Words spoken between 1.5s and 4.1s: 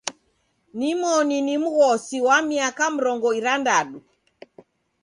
mghosi, wa miaka mrongo irandadu.